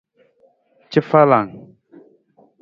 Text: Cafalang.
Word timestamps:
Cafalang. 0.91 1.49